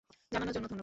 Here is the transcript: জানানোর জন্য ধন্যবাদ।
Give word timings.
জানানোর 0.33 0.53
জন্য 0.55 0.65
ধন্যবাদ। 0.71 0.79